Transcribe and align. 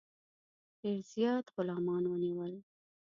ډېر 0.81 0.97
زیات 1.11 1.45
غلامان 1.55 2.03
ونیول. 2.07 2.53